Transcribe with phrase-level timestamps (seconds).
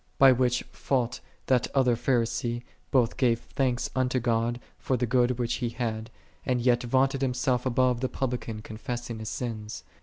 [0.17, 5.53] By which fault that other Pharisee both gave thanks unto God for the goods which
[5.61, 6.09] he had,
[6.43, 9.83] and yet vaunted himself above the Publican confessing his sins.